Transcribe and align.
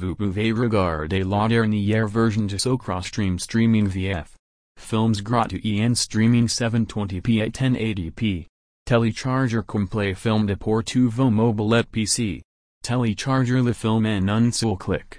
Vous 0.00 0.14
pouvez 0.14 0.52
regarder 0.52 1.24
la 1.24 1.48
dernière 1.48 2.06
version 2.06 2.46
de 2.46 2.56
Sokrostream 2.56 3.36
Streaming 3.36 3.88
VF. 3.88 4.36
Films 4.76 5.20
gratuits 5.24 5.82
en 5.82 5.96
streaming 5.96 6.46
720p 6.46 7.42
at 7.42 7.54
1080p. 7.54 8.46
Télécharger 8.86 9.62
complet 9.66 10.14
film 10.14 10.46
de 10.46 10.54
pour 10.54 10.84
tous 10.84 11.10
vos 11.10 11.32
mobilettes 11.32 11.90
PC. 11.90 12.42
Télécharger 12.84 13.60
le 13.60 13.72
film 13.72 14.06
en 14.06 14.28
un 14.28 14.52
seul 14.52 14.76
clic. 14.76 15.16